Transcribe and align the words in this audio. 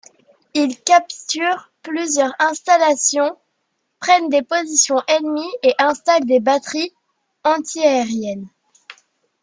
Ils 0.55 0.81
capturent 0.81 1.71
plusieurs 1.83 2.33
installations, 2.39 3.37
prennent 3.99 4.29
des 4.29 4.41
positions 4.41 4.99
ennemies 5.07 5.53
et 5.61 5.75
installent 5.77 6.25
des 6.25 6.39
batteries 6.39 6.91
antiaériennes. 7.43 8.49